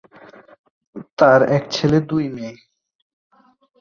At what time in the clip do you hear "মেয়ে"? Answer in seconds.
2.29-2.55